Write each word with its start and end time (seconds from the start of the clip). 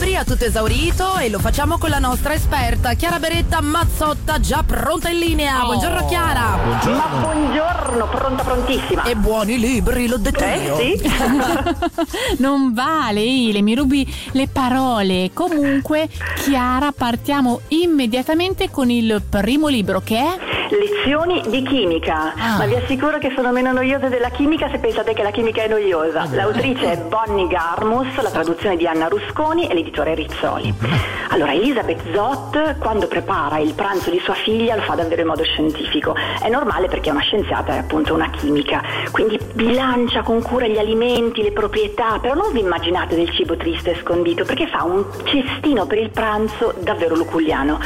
libri 0.00 0.16
a 0.16 0.24
tutto 0.24 0.46
esaurito 0.46 1.18
e 1.18 1.28
lo 1.28 1.38
facciamo 1.38 1.76
con 1.76 1.90
la 1.90 1.98
nostra 1.98 2.32
esperta 2.32 2.94
Chiara 2.94 3.18
Beretta 3.18 3.60
Mazzotta, 3.60 4.40
già 4.40 4.62
pronta 4.66 5.10
in 5.10 5.18
linea. 5.18 5.62
Oh. 5.62 5.66
Buongiorno 5.66 6.06
Chiara. 6.06 6.58
Buongiorno. 6.64 6.96
Ma 6.96 7.20
buongiorno, 7.20 8.08
pronta 8.08 8.42
prontissima. 8.42 9.02
E 9.02 9.14
buoni 9.14 9.58
libri, 9.58 10.08
l'ho 10.08 10.16
detto 10.16 10.42
eh 10.42 10.56
io. 10.56 10.76
sì. 10.78 11.00
Non 12.38 12.72
vale, 12.72 13.20
Ile, 13.20 13.60
mi 13.60 13.74
rubi 13.74 14.10
le 14.32 14.48
parole. 14.48 15.32
Comunque, 15.34 16.08
Chiara, 16.44 16.92
partiamo 16.92 17.60
immediatamente 17.68 18.70
con 18.70 18.88
il 18.90 19.22
primo 19.28 19.68
libro 19.68 20.00
che 20.00 20.16
è 20.16 20.49
Lezioni 20.70 21.42
di 21.48 21.62
chimica, 21.62 22.32
Ah. 22.36 22.56
ma 22.58 22.66
vi 22.66 22.76
assicuro 22.76 23.18
che 23.18 23.32
sono 23.34 23.50
meno 23.50 23.72
noiose 23.72 24.08
della 24.08 24.28
chimica 24.30 24.68
se 24.70 24.78
pensate 24.78 25.14
che 25.14 25.22
la 25.24 25.30
chimica 25.32 25.62
è 25.62 25.68
noiosa. 25.68 26.26
L'autrice 26.30 26.92
è 26.92 26.96
Bonnie 26.96 27.48
Garmus, 27.48 28.14
la 28.22 28.30
traduzione 28.30 28.76
di 28.76 28.86
Anna 28.86 29.08
Rusconi 29.08 29.66
e 29.68 29.74
l'editore 29.74 30.14
Rizzoli. 30.14 30.72
Allora, 31.30 31.52
Elisabeth 31.52 32.00
Zott, 32.12 32.78
quando 32.78 33.08
prepara 33.08 33.58
il 33.58 33.74
pranzo 33.74 34.10
di 34.10 34.20
sua 34.20 34.34
figlia, 34.34 34.76
lo 34.76 34.82
fa 34.82 34.94
davvero 34.94 35.22
in 35.22 35.26
modo 35.26 35.42
scientifico. 35.42 36.14
È 36.40 36.48
normale 36.48 36.86
perché 36.86 37.08
è 37.08 37.12
una 37.12 37.20
scienziata, 37.22 37.74
è 37.74 37.78
appunto 37.78 38.14
una 38.14 38.30
chimica, 38.30 38.80
quindi 39.10 39.38
bilancia 39.54 40.22
con 40.22 40.40
cura 40.40 40.66
gli 40.68 40.78
alimenti, 40.78 41.42
le 41.42 41.52
proprietà, 41.52 42.18
però 42.20 42.34
non 42.34 42.52
vi 42.52 42.60
immaginate 42.60 43.16
del 43.16 43.30
cibo 43.32 43.56
triste 43.56 43.90
e 43.92 43.96
scondito, 44.02 44.44
perché 44.44 44.68
fa 44.68 44.84
un 44.84 45.04
cestino 45.24 45.86
per 45.86 45.98
il 45.98 46.10
pranzo 46.10 46.74
davvero 46.78 47.16
luculliano. 47.16 47.78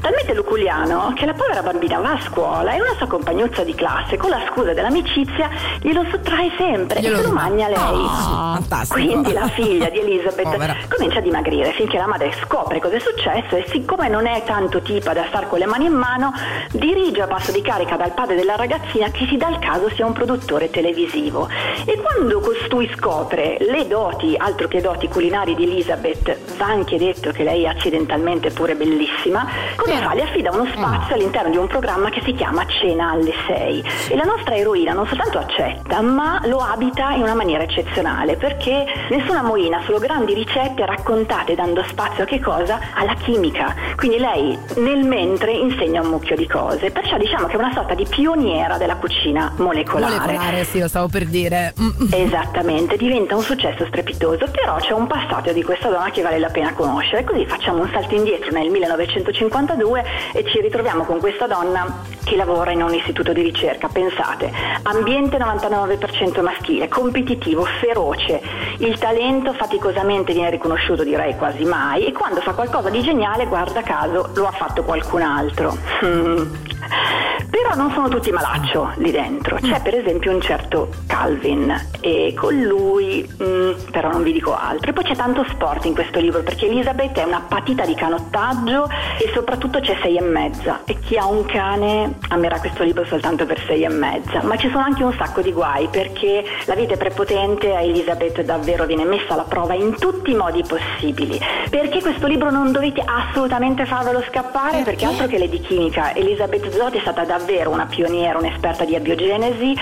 Talmente 0.00 0.34
luculliano 0.34 1.12
che 1.16 1.26
la 1.26 1.34
povera 1.34 1.62
bambina 1.62 1.98
va 1.98 2.12
a 2.12 2.20
scuola 2.28 2.74
e 2.74 2.80
una 2.80 2.94
sua 2.96 3.06
compagnozza 3.06 3.64
di 3.64 3.74
classe, 3.74 4.16
con 4.16 4.30
la 4.30 4.40
scusa 4.50 4.72
dell'amicizia, 4.72 5.48
glielo 5.80 6.04
sottrae 6.10 6.50
sempre 6.56 7.00
Glielo 7.00 7.16
e 7.16 7.20
se 7.20 7.26
lo 7.26 7.32
mangia 7.32 7.68
lei. 7.68 7.76
Fantastico. 7.76 9.00
Quindi 9.00 9.32
la 9.32 9.48
figlia 9.48 9.88
di 9.88 9.98
Elizabeth 9.98 10.42
Povera. 10.42 10.76
comincia 10.88 11.18
a 11.18 11.22
dimagrire 11.22 11.72
finché 11.72 11.98
la 11.98 12.06
madre 12.06 12.32
scopre 12.44 12.78
cosa 12.80 12.96
è 12.96 13.00
successo 13.00 13.56
e 13.56 13.64
siccome 13.68 14.08
non 14.08 14.26
è 14.26 14.42
tanto 14.44 14.80
tipa 14.80 15.12
da 15.12 15.24
star 15.28 15.48
con 15.48 15.58
le 15.58 15.66
mani 15.66 15.86
in 15.86 15.92
mano, 15.92 16.32
dirige 16.72 17.22
a 17.22 17.26
passo 17.26 17.52
di 17.52 17.62
carica 17.62 17.96
dal 17.96 18.12
padre 18.12 18.36
della 18.36 18.56
ragazzina 18.56 19.10
che 19.10 19.26
si 19.26 19.36
dà 19.36 19.48
il 19.48 19.58
caso 19.58 19.88
sia 19.90 20.06
un 20.06 20.12
produttore 20.12 20.70
televisivo. 20.70 21.48
E 21.84 22.00
quando 22.00 22.40
costui 22.40 22.90
scopre 22.96 23.56
le 23.60 23.86
doti, 23.86 24.34
altro 24.36 24.68
che 24.68 24.80
doti 24.80 25.08
culinari 25.08 25.54
di 25.54 25.64
Elizabeth, 25.64 26.56
va 26.56 26.66
anche 26.66 26.98
detto 26.98 27.30
che 27.30 27.42
lei 27.42 27.64
è 27.64 27.68
accidentalmente 27.68 28.50
pure 28.50 28.74
bellissima, 28.74 29.46
Però- 29.76 30.08
fa? 30.08 30.14
Le 30.14 30.22
affida 30.22 30.50
uno 30.52 30.66
spazio 30.72 31.14
all'interno 31.14 31.50
di 31.50 31.56
un 31.56 31.66
programma 31.66 32.10
che 32.10 32.17
si 32.24 32.32
chiama 32.34 32.66
Cena 32.66 33.10
alle 33.10 33.32
6 33.46 33.84
e 34.10 34.16
la 34.16 34.24
nostra 34.24 34.56
eroina 34.56 34.92
non 34.92 35.06
soltanto 35.06 35.38
accetta 35.38 36.00
ma 36.00 36.40
lo 36.44 36.58
abita 36.58 37.12
in 37.12 37.22
una 37.22 37.34
maniera 37.34 37.64
eccezionale 37.64 38.36
perché 38.36 38.84
nessuna 39.10 39.42
moina, 39.42 39.82
solo 39.84 39.98
grandi 39.98 40.34
ricette 40.34 40.84
raccontate 40.86 41.54
dando 41.54 41.82
spazio 41.84 42.24
a 42.24 42.26
che 42.26 42.40
cosa? 42.40 42.78
Alla 42.94 43.14
chimica. 43.14 43.74
Quindi 43.96 44.18
lei 44.18 44.58
nel 44.76 45.04
mentre 45.04 45.52
insegna 45.52 46.00
un 46.00 46.08
mucchio 46.08 46.36
di 46.36 46.46
cose, 46.46 46.90
perciò 46.90 47.16
diciamo 47.16 47.46
che 47.46 47.54
è 47.54 47.58
una 47.58 47.72
sorta 47.72 47.94
di 47.94 48.06
pioniera 48.08 48.76
della 48.76 48.96
cucina 48.96 49.52
molecolare. 49.56 50.18
Molecolare, 50.18 50.64
sì, 50.64 50.80
lo 50.80 50.88
stavo 50.88 51.08
per 51.08 51.26
dire. 51.26 51.74
Mm. 51.80 52.12
Esattamente, 52.12 52.96
diventa 52.96 53.36
un 53.36 53.42
successo 53.42 53.86
strepitoso, 53.86 54.46
però 54.50 54.76
c'è 54.76 54.92
un 54.92 55.06
passaggio 55.06 55.52
di 55.52 55.62
questa 55.62 55.88
donna 55.88 56.10
che 56.10 56.22
vale 56.22 56.38
la 56.38 56.48
pena 56.48 56.72
conoscere, 56.72 57.24
così 57.24 57.46
facciamo 57.46 57.82
un 57.82 57.90
salto 57.92 58.14
indietro 58.14 58.50
nel 58.50 58.70
1952 58.70 60.04
e 60.32 60.44
ci 60.50 60.60
ritroviamo 60.60 61.04
con 61.04 61.18
questa 61.18 61.46
donna 61.46 62.07
che 62.24 62.36
lavora 62.36 62.72
in 62.72 62.82
un 62.82 62.92
istituto 62.92 63.32
di 63.32 63.42
ricerca, 63.42 63.88
pensate, 63.88 64.52
ambiente 64.82 65.38
99% 65.38 66.42
maschile, 66.42 66.88
competitivo, 66.88 67.64
feroce, 67.80 68.40
il 68.78 68.98
talento 68.98 69.52
faticosamente 69.52 70.32
viene 70.32 70.50
riconosciuto 70.50 71.04
direi 71.04 71.36
quasi 71.36 71.64
mai 71.64 72.06
e 72.06 72.12
quando 72.12 72.40
fa 72.40 72.52
qualcosa 72.52 72.90
di 72.90 73.02
geniale, 73.02 73.46
guarda 73.46 73.82
caso, 73.82 74.30
lo 74.34 74.46
ha 74.46 74.52
fatto 74.52 74.82
qualcun 74.82 75.22
altro. 75.22 75.76
Mm. 77.42 77.50
Però 77.50 77.74
non 77.74 77.90
sono 77.92 78.08
tutti 78.08 78.30
malaccio 78.30 78.92
lì 78.96 79.10
dentro, 79.10 79.56
c'è 79.60 79.80
per 79.82 79.94
esempio 79.94 80.32
un 80.32 80.40
certo 80.40 80.88
Calvin 81.06 81.74
e 82.00 82.34
con 82.36 82.54
lui, 82.60 83.28
mm, 83.42 83.72
però 83.90 84.10
non 84.10 84.22
vi 84.22 84.32
dico 84.32 84.56
altro. 84.56 84.90
E 84.90 84.92
poi 84.92 85.04
c'è 85.04 85.14
tanto 85.14 85.44
sport 85.48 85.84
in 85.84 85.94
questo 85.94 86.20
libro 86.20 86.42
perché 86.42 86.66
Elizabeth 86.66 87.18
è 87.18 87.24
una 87.24 87.44
patita 87.46 87.84
di 87.84 87.94
canottaggio 87.94 88.88
e 89.18 89.30
soprattutto 89.34 89.80
c'è 89.80 89.96
sei 90.02 90.16
e 90.16 90.22
mezza 90.22 90.80
e 90.84 90.98
chi 91.00 91.16
ha 91.16 91.26
un 91.26 91.44
cane 91.46 92.18
amerà 92.28 92.58
questo 92.58 92.82
libro 92.82 93.04
soltanto 93.04 93.46
per 93.46 93.62
sei 93.66 93.82
e 93.82 93.88
mezza, 93.88 94.42
ma 94.42 94.56
ci 94.56 94.68
sono 94.70 94.82
anche 94.82 95.02
un 95.02 95.12
sacco 95.14 95.40
di 95.40 95.52
guai 95.52 95.88
perché 95.88 96.44
la 96.64 96.74
vita 96.74 96.94
è 96.94 96.96
prepotente 96.96 97.74
a 97.74 97.80
Elizabeth 97.80 98.42
davvero 98.42 98.84
viene 98.84 99.04
messa 99.04 99.34
alla 99.34 99.44
prova 99.44 99.74
in 99.74 99.96
tutti 99.98 100.30
i 100.30 100.34
modi 100.34 100.62
possibili. 100.66 101.38
Perché 101.70 102.00
questo 102.00 102.26
libro 102.26 102.50
non 102.50 102.72
dovete 102.72 103.02
assolutamente 103.04 103.84
farvelo 103.86 104.22
scappare 104.28 104.82
perché 104.82 105.04
altro 105.04 105.26
che 105.26 105.38
le 105.38 105.48
di 105.48 105.60
chimica, 105.60 106.14
Elizabeth 106.14 106.70
Zott 106.70 106.96
è 106.96 107.00
stata 107.00 107.24
davvero 107.28 107.70
una 107.70 107.86
pioniera, 107.86 108.38
un'esperta 108.38 108.84
di 108.84 108.96
abiogenesi 108.96 109.76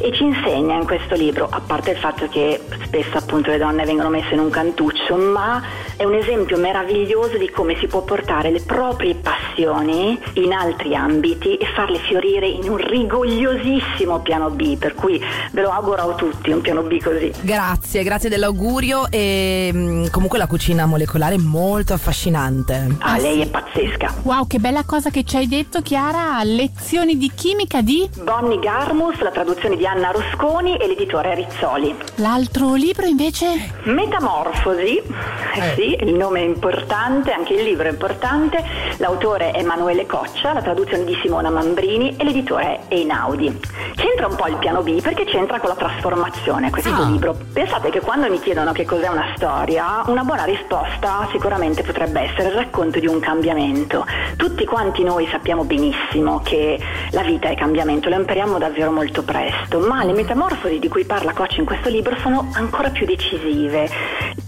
e 0.00 0.12
ci 0.12 0.22
insegna 0.22 0.76
in 0.76 0.84
questo 0.84 1.14
libro, 1.14 1.48
a 1.50 1.60
parte 1.66 1.92
il 1.92 1.96
fatto 1.96 2.28
che 2.28 2.60
spesso 2.84 3.16
appunto 3.16 3.50
le 3.50 3.58
donne 3.58 3.84
vengono 3.84 4.10
messe 4.10 4.34
in 4.34 4.40
un 4.40 4.50
cantuccio, 4.50 5.16
ma 5.16 5.62
è 5.96 6.04
un 6.04 6.14
esempio 6.14 6.58
meraviglioso 6.58 7.38
di 7.38 7.50
come 7.50 7.76
si 7.78 7.86
può 7.86 8.02
portare 8.02 8.50
le 8.50 8.60
proprie 8.60 9.14
passioni 9.14 9.39
in 9.56 10.52
altri 10.52 10.94
ambiti 10.94 11.56
e 11.56 11.66
farle 11.74 11.98
fiorire 11.98 12.46
in 12.46 12.68
un 12.68 12.76
rigogliosissimo 12.76 14.20
piano 14.20 14.50
B, 14.50 14.76
per 14.76 14.94
cui 14.94 15.20
ve 15.52 15.60
lo 15.60 15.70
auguro 15.70 16.10
a 16.10 16.14
tutti 16.14 16.50
un 16.50 16.60
piano 16.60 16.82
B 16.82 17.00
così. 17.02 17.32
Grazie, 17.40 18.02
grazie 18.02 18.28
dell'augurio 18.28 19.06
e 19.10 19.70
mm, 19.72 20.06
comunque 20.10 20.38
la 20.38 20.46
cucina 20.46 20.86
molecolare 20.86 21.34
è 21.34 21.38
molto 21.38 21.92
affascinante. 21.92 22.96
Ah, 23.00 23.18
lei 23.18 23.40
è 23.42 23.46
pazzesca. 23.46 24.14
Wow, 24.22 24.46
che 24.46 24.58
bella 24.58 24.84
cosa 24.84 25.10
che 25.10 25.24
ci 25.24 25.36
hai 25.36 25.46
detto, 25.48 25.82
Chiara. 25.82 26.42
Lezioni 26.42 27.16
di 27.16 27.30
chimica 27.34 27.80
di 27.82 28.08
Bonnie 28.22 28.58
Garmus, 28.58 29.20
la 29.20 29.30
traduzione 29.30 29.76
di 29.76 29.86
Anna 29.86 30.10
Rosconi 30.10 30.76
e 30.76 30.86
l'editore 30.86 31.34
Rizzoli. 31.34 31.94
l'altro 32.16 32.74
libro 32.74 33.06
invece? 33.06 33.72
Metamorfosi, 33.84 34.96
eh 34.96 35.74
sì, 35.74 35.96
il 36.00 36.14
nome 36.14 36.40
è 36.40 36.44
importante, 36.44 37.32
anche 37.32 37.54
il 37.54 37.64
libro 37.64 37.88
è 37.88 37.90
importante, 37.90 38.62
l'autore 38.98 39.49
è 39.52 39.58
Emanuele 39.58 40.06
Coccia, 40.06 40.52
la 40.52 40.62
traduzione 40.62 41.04
di 41.04 41.16
Simona 41.22 41.50
Mambrini 41.50 42.16
e 42.16 42.24
l'editore 42.24 42.64
è 42.88 42.94
Einaudi. 42.94 43.60
C'entra 43.96 44.26
un 44.26 44.36
po' 44.36 44.46
il 44.46 44.56
piano 44.56 44.82
B 44.82 45.00
perché 45.00 45.24
c'entra 45.24 45.58
con 45.60 45.68
la 45.68 45.74
trasformazione 45.74 46.70
questo 46.70 46.90
Ah. 46.92 47.04
libro. 47.04 47.36
Pensate 47.52 47.90
che 47.90 48.00
quando 48.00 48.28
mi 48.30 48.40
chiedono 48.40 48.72
che 48.72 48.84
cos'è 48.84 49.08
una 49.08 49.32
storia, 49.36 50.02
una 50.06 50.22
buona 50.22 50.44
risposta 50.44 51.28
sicuramente 51.32 51.82
potrebbe 51.82 52.20
essere 52.20 52.48
il 52.48 52.54
racconto 52.54 52.98
di 52.98 53.06
un 53.06 53.20
cambiamento. 53.20 54.06
Tutti 54.36 54.64
quanti 54.64 55.02
noi 55.02 55.26
sappiamo 55.30 55.64
benissimo 55.64 56.40
che 56.42 56.78
la 57.10 57.22
vita 57.22 57.48
è 57.48 57.54
cambiamento, 57.56 58.08
lo 58.08 58.16
impariamo 58.16 58.58
davvero 58.58 58.90
molto 58.90 59.22
presto, 59.22 59.78
ma 59.80 60.04
le 60.04 60.12
metamorfosi 60.12 60.78
di 60.78 60.88
cui 60.88 61.04
parla 61.04 61.32
Coccia 61.32 61.60
in 61.60 61.64
questo 61.66 61.88
libro 61.88 62.16
sono 62.20 62.50
ancora 62.54 62.88
più 62.90 63.06
decisive. 63.06 63.88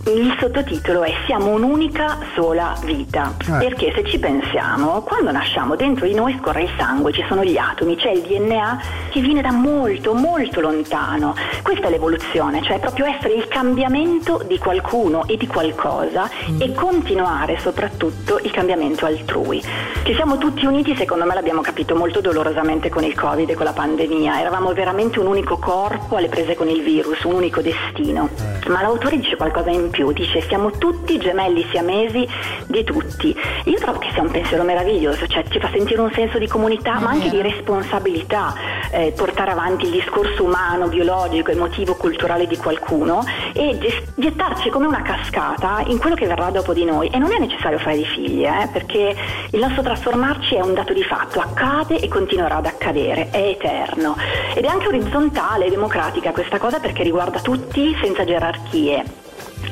Il 0.05 0.37
sottotitolo 0.41 1.05
è 1.05 1.13
Siamo 1.27 1.51
un'unica 1.51 2.19
sola 2.35 2.75
vita, 2.83 3.33
perché 3.61 3.93
se 3.95 4.03
ci 4.05 4.19
pensiamo, 4.19 5.03
quando 5.03 5.31
nasciamo 5.31 5.77
dentro 5.77 6.07
di 6.07 6.15
noi 6.15 6.37
scorre 6.41 6.63
il 6.63 6.71
sangue, 6.77 7.13
ci 7.13 7.25
sono 7.29 7.45
gli 7.45 7.57
atomi, 7.57 7.95
c'è 7.95 8.11
il 8.11 8.23
DNA 8.23 8.83
che 9.11 9.21
viene 9.21 9.43
da 9.43 9.53
molto, 9.53 10.13
molto 10.13 10.61
lontano. 10.61 11.37
Questa 11.63 11.87
è 11.87 11.91
l'evoluzione, 11.91 12.63
cioè 12.65 12.81
proprio 12.81 13.07
essere 13.07 13.35
il 13.35 13.47
cambiamento 13.47 14.43
di 14.45 14.59
qualcuno 14.59 15.25
e 15.29 15.37
di 15.37 15.47
qualcosa 15.47 16.29
e 16.59 16.73
continuare 16.73 17.61
soprattutto 17.61 18.41
il 18.43 18.51
cambiamento 18.51 19.07
altrui. 19.07 19.63
Che 20.03 20.15
siamo 20.17 20.37
tutti 20.37 20.67
uniti, 20.67 20.97
secondo 20.97 21.25
me 21.25 21.35
l'abbiamo 21.35 21.61
capito 21.61 21.95
molto 21.95 22.21
dolorosamente 22.21 22.89
con 22.89 23.05
il 23.05 23.15
Covid 23.15 23.49
e 23.49 23.55
con 23.55 23.67
la 23.67 23.73
pandemia, 23.73 24.41
eravamo 24.41 24.73
veramente 24.73 25.21
un 25.21 25.29
unico 25.29 25.59
corpo 25.59 26.17
alle 26.17 26.29
prese 26.29 26.57
con 26.57 26.69
il 26.69 26.83
virus, 26.83 27.23
un 27.23 27.35
unico 27.35 27.61
destino. 27.61 28.31
Ma 28.67 28.83
l'autore 28.83 29.17
dice 29.17 29.37
qualcosa 29.37 29.71
in 29.71 29.91
più, 29.93 30.11
dice 30.11 30.41
siamo 30.41 30.71
tutti 30.73 31.19
gemelli 31.19 31.65
siamesi 31.71 32.27
di 32.67 32.83
tutti. 32.83 33.37
Io 33.67 33.79
trovo 33.79 33.99
che 33.99 34.11
sia 34.13 34.23
un 34.23 34.31
pensiero 34.31 34.65
meraviglioso, 34.65 35.27
cioè 35.29 35.45
ci 35.49 35.61
fa 35.61 35.71
sentire 35.71 36.01
un 36.01 36.11
senso 36.13 36.39
di 36.39 36.49
comunità 36.49 36.99
ma 36.99 37.11
anche 37.11 37.29
di 37.29 37.41
responsabilità, 37.41 38.55
eh, 38.91 39.13
portare 39.15 39.53
avanti 39.53 39.85
il 39.85 39.93
discorso 39.93 40.43
umano, 40.45 40.89
biologico, 40.89 41.51
emotivo, 41.51 41.95
culturale 41.95 42.47
di 42.47 42.57
qualcuno 42.57 43.25
e 43.53 43.79
gettarci 44.17 44.71
come 44.71 44.87
una 44.87 45.03
cascata 45.03 45.83
in 45.87 45.99
quello 45.99 46.17
che 46.17 46.27
verrà 46.27 46.51
dopo 46.51 46.73
di 46.73 46.85
noi. 46.85 47.09
E 47.09 47.19
non 47.19 47.31
è 47.33 47.39
necessario 47.39 47.79
fare 47.79 47.97
dei 47.97 48.07
figli, 48.07 48.45
eh, 48.45 48.69
perché 48.73 49.15
il 49.51 49.61
nostro 49.61 49.83
trasformarci 49.83 50.57
è 50.57 50.61
un 50.61 50.75
dato 50.75 50.93
di 50.93 51.03
fatto, 51.05 51.39
accade 51.39 52.01
e 52.01 52.09
continuerà 52.09 52.57
ad 52.57 52.67
accadere, 52.67 53.29
è 53.31 53.49
eterno. 53.49 54.17
Ed 54.55 54.65
è 54.65 54.69
anche 54.69 54.89
orizzontale 54.89 55.67
e 55.67 55.71
democratica 55.71 56.33
questa 56.33 56.59
cosa 56.59 56.79
perché 56.79 57.03
riguarda 57.03 57.41
tutti 57.41 57.95
senza 58.01 58.25
gerarchie. 58.25 59.05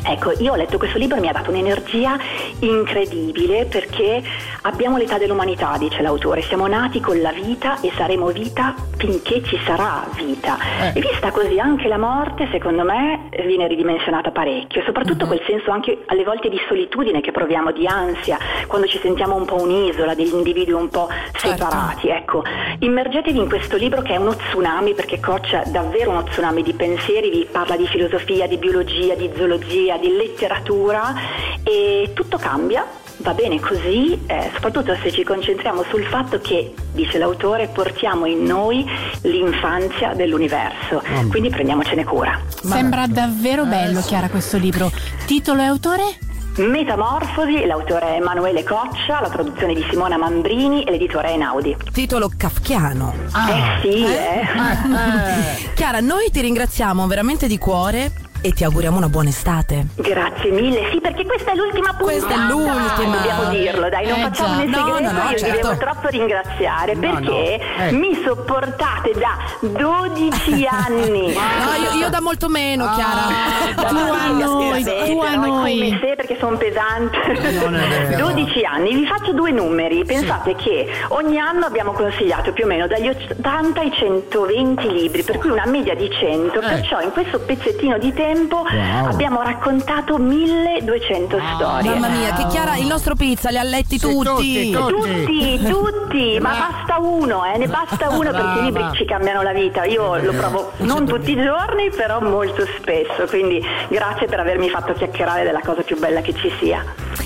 Ecco, 0.02 0.32
io 0.38 0.52
ho 0.52 0.56
letto 0.56 0.78
questo 0.78 0.98
libro 0.98 1.16
e 1.16 1.20
mi 1.20 1.28
ha 1.28 1.32
dato 1.32 1.50
un'energia 1.50 2.18
incredibile 2.60 3.66
perché 3.66 4.22
abbiamo 4.62 4.96
l'età 4.96 5.18
dell'umanità, 5.18 5.76
dice 5.78 6.02
l'autore, 6.02 6.42
siamo 6.42 6.66
nati 6.66 7.00
con 7.00 7.20
la 7.20 7.32
vita 7.32 7.80
e 7.80 7.90
saremo 7.96 8.28
vita 8.28 8.74
finché 8.96 9.42
ci 9.42 9.58
sarà 9.64 10.06
vita. 10.16 10.58
Eh. 10.92 10.98
E 10.98 11.00
vista 11.00 11.30
così 11.30 11.58
anche 11.58 11.88
la 11.88 11.98
morte, 11.98 12.48
secondo 12.50 12.82
me, 12.82 13.28
viene 13.44 13.66
ridimensionata 13.66 14.30
parecchio, 14.30 14.82
soprattutto 14.84 15.24
uh-huh. 15.24 15.30
quel 15.30 15.42
senso 15.46 15.70
anche 15.70 16.02
alle 16.06 16.24
volte 16.24 16.48
di 16.48 16.58
solitudine 16.68 17.20
che 17.20 17.30
proviamo, 17.30 17.72
di 17.72 17.86
ansia, 17.86 18.38
quando 18.66 18.86
ci 18.86 18.98
sentiamo 19.02 19.34
un 19.34 19.44
po' 19.44 19.60
un'isola, 19.60 20.14
degli 20.14 20.34
individui 20.34 20.74
un 20.74 20.88
po' 20.88 21.08
certo. 21.32 21.48
separati. 21.48 22.08
Ecco, 22.08 22.42
immergetevi 22.78 23.38
in 23.38 23.48
questo 23.48 23.76
libro 23.76 24.02
che 24.02 24.14
è 24.14 24.16
uno 24.16 24.34
tsunami 24.34 24.94
perché 24.94 25.20
Koch 25.20 25.68
davvero 25.68 26.10
uno 26.10 26.24
tsunami 26.24 26.62
di 26.62 26.72
pensieri, 26.72 27.30
vi 27.30 27.46
parla 27.50 27.76
di 27.76 27.86
filosofia, 27.86 28.46
di 28.46 28.56
biologia, 28.56 29.14
di 29.14 29.30
zoologia, 29.34 29.79
di 29.98 30.08
letteratura 30.16 31.14
e 31.62 32.10
tutto 32.14 32.36
cambia 32.36 32.86
va 33.22 33.34
bene 33.34 33.60
così, 33.60 34.18
eh, 34.26 34.50
soprattutto 34.54 34.96
se 35.02 35.10
ci 35.12 35.24
concentriamo 35.24 35.84
sul 35.88 36.04
fatto 36.04 36.40
che, 36.40 36.74
dice 36.92 37.18
l'autore, 37.18 37.68
portiamo 37.68 38.26
in 38.26 38.44
noi 38.44 38.84
l'infanzia 39.22 40.14
dell'universo, 40.14 40.96
oh. 40.96 41.28
quindi 41.28 41.50
prendiamocene 41.50 42.04
cura. 42.04 42.40
Sembra 42.62 43.06
davvero 43.06 43.64
bello, 43.64 44.00
Chiara, 44.00 44.28
questo 44.28 44.56
libro. 44.56 44.90
Titolo 45.26 45.60
e 45.60 45.66
autore? 45.66 46.18
Metamorfosi, 46.56 47.64
l'autore 47.64 48.14
è 48.14 48.16
Emanuele 48.16 48.64
Coccia, 48.64 49.20
la 49.20 49.28
traduzione 49.28 49.72
di 49.72 49.86
Simona 49.88 50.18
Mambrini 50.18 50.82
e 50.84 50.90
l'editore 50.90 51.28
è 51.28 51.36
Naudi. 51.36 51.76
Titolo 51.92 52.30
kafkiano. 52.36 53.14
Ah. 53.32 53.50
Eh 53.50 53.80
sì, 53.80 54.04
eh. 54.04 54.40
eh. 54.40 55.70
Chiara, 55.74 56.00
noi 56.00 56.30
ti 56.30 56.40
ringraziamo 56.40 57.06
veramente 57.06 57.46
di 57.46 57.56
cuore 57.56 58.10
e 58.42 58.52
ti 58.52 58.64
auguriamo 58.64 58.96
una 58.96 59.08
buona 59.08 59.28
estate. 59.28 59.86
Grazie 59.96 60.50
mille, 60.50 60.88
sì, 60.90 61.00
perché 61.00 61.24
questa 61.24 61.52
è 61.52 61.54
l'ultima 61.54 61.94
puntata. 61.94 62.04
Questa 62.04 62.34
è 62.34 62.48
l'ultima. 62.48 63.16
Dobbiamo 63.16 63.50
dirlo, 63.50 63.88
dai, 63.88 64.06
non 64.06 64.18
eh 64.18 64.22
facciamo 64.22 64.54
nel 64.54 64.74
segreto, 64.74 65.00
no, 65.00 65.00
no, 65.00 65.12
no, 65.12 65.30
io 65.30 65.38
certo. 65.38 65.56
vi 65.56 65.62
devo 65.62 65.76
troppo 65.76 66.08
ringraziare 66.08 66.94
no, 66.94 67.00
perché 67.00 67.60
no. 67.76 67.84
Eh. 67.84 67.92
mi 67.92 68.22
sopportate 68.24 69.12
da 69.18 69.36
12 69.60 70.66
anni. 70.70 71.34
no, 71.34 71.92
io, 71.92 72.00
io, 72.00 72.08
da 72.08 72.20
molto 72.20 72.48
meno, 72.48 72.84
ah, 72.84 72.94
Chiara. 72.94 73.88
tu 73.88 73.96
a 73.96 74.26
noi, 74.30 74.84
tu 74.84 75.20
a 75.20 75.34
noi. 75.34 75.78
Come 75.78 75.98
se 76.00 76.14
perché 76.16 76.36
sono 76.38 76.56
pesante. 76.56 78.16
12 78.16 78.64
anni, 78.64 78.94
vi 78.94 79.06
faccio 79.06 79.32
due 79.32 79.50
numeri. 79.50 80.04
Pensate 80.04 80.56
sì. 80.58 80.64
che 80.64 80.90
ogni 81.08 81.38
anno 81.38 81.66
abbiamo 81.66 81.92
consigliato 81.92 82.52
più 82.52 82.64
o 82.64 82.66
meno 82.66 82.86
dagli 82.86 83.08
80 83.08 83.80
ai 83.80 83.92
120 83.92 84.90
libri, 84.90 85.22
per 85.22 85.38
cui 85.38 85.50
una 85.50 85.66
media 85.66 85.94
di 85.94 86.10
100, 86.10 86.58
eh. 86.58 86.60
perciò 86.60 87.00
in 87.00 87.10
questo 87.12 87.38
pezzettino 87.40 87.98
di 87.98 88.12
tempo 88.12 88.29
tempo 88.32 88.56
wow. 88.56 89.06
abbiamo 89.06 89.42
raccontato 89.42 90.18
1200 90.18 91.36
wow. 91.36 91.54
storie. 91.54 91.90
Mamma 91.90 92.08
mia, 92.08 92.32
che 92.34 92.46
Chiara, 92.46 92.76
il 92.76 92.86
nostro 92.86 93.14
pizza 93.14 93.50
li 93.50 93.58
ha 93.58 93.62
letti 93.62 93.98
sì, 93.98 94.06
tutti. 94.06 94.70
Tutti, 94.70 94.70
tutti, 94.70 95.60
tutti, 95.64 96.38
ma 96.40 96.50
basta 96.50 96.98
uno, 96.98 97.44
eh, 97.44 97.58
ne 97.58 97.66
basta 97.66 98.10
uno 98.10 98.30
perché 98.30 98.60
i 98.60 98.62
libri 98.62 98.84
ci 98.94 99.04
cambiano 99.04 99.42
la 99.42 99.52
vita. 99.52 99.84
Io 99.84 100.16
lo 100.18 100.32
provo 100.32 100.72
non 100.78 101.06
tutti 101.06 101.32
i 101.32 101.42
giorni, 101.42 101.90
però 101.90 102.20
molto 102.20 102.64
spesso, 102.78 103.26
quindi 103.26 103.62
grazie 103.88 104.26
per 104.26 104.40
avermi 104.40 104.68
fatto 104.70 104.92
chiacchierare 104.92 105.42
della 105.42 105.60
cosa 105.64 105.82
più 105.82 105.98
bella 105.98 106.20
che 106.20 106.34
ci 106.34 106.52
sia. 106.60 106.84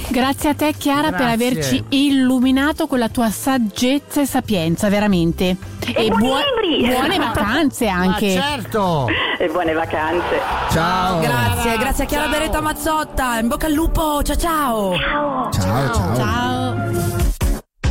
Grazie 0.09 0.51
a 0.51 0.55
te 0.55 0.73
Chiara 0.77 1.09
Grazie. 1.11 1.17
per 1.19 1.35
averci 1.35 1.85
illuminato 1.89 2.87
con 2.87 2.99
la 2.99 3.09
tua 3.09 3.31
saggezza 3.31 4.21
e 4.21 4.27
sapienza, 4.27 4.89
veramente. 4.89 5.56
E, 5.87 6.06
e 6.06 6.09
buoni 6.09 6.79
buo- 6.79 6.89
buone 6.89 7.19
vacanze 7.19 7.89
anche. 7.89 8.35
Ma 8.37 8.43
certo. 8.43 9.06
E 9.39 9.49
buone 9.49 9.73
vacanze. 9.73 10.41
Ciao. 10.71 11.21
Grazie, 11.21 11.77
grazie 11.79 12.05
a 12.05 12.06
Chiara 12.06 12.25
ciao. 12.25 12.33
Beretta 12.33 12.61
Mazzotta. 12.61 13.39
In 13.39 13.49
bocca 13.49 13.67
al 13.67 13.73
lupo. 13.73 14.23
Ciao 14.23 14.37
ciao. 14.37 14.97
Ciao. 14.99 15.51
Ciao, 15.51 15.95
ciao. 15.95 16.15
ciao. 16.17 16.75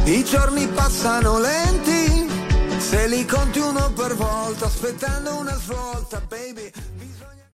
I 0.05 0.23
giorni 0.25 0.67
passano 0.67 1.39
lenti, 1.39 2.29
se 2.77 3.07
li 3.07 3.25
conti 3.25 3.59
uno 3.59 3.91
per 3.95 4.15
volta, 4.15 4.65
aspettando 4.65 5.37
una 5.39 5.55
svolta, 5.55 6.21
baby. 6.27 6.71